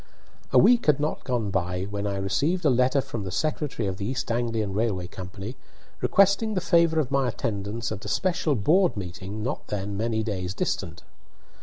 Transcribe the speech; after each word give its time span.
A 0.51 0.57
week 0.57 0.87
had 0.87 0.99
not 0.99 1.23
gone 1.23 1.51
by 1.51 1.83
when 1.83 2.07
I 2.07 2.17
received 2.17 2.65
a 2.65 2.71
letter 2.71 3.01
from 3.01 3.23
the 3.23 3.29
secretary 3.29 3.87
of 3.87 3.97
the 3.97 4.05
East 4.07 4.31
Anglian 4.31 4.73
Railway 4.73 5.05
Company, 5.05 5.55
requesting 6.01 6.55
the 6.55 6.59
favour 6.59 6.99
of 6.99 7.11
my 7.11 7.27
attendance 7.27 7.91
at 7.91 8.03
a 8.03 8.07
special 8.07 8.55
board 8.55 8.97
meeting 8.97 9.43
not 9.43 9.67
then 9.67 9.95
many 9.95 10.23
days 10.23 10.55
distant. 10.55 11.03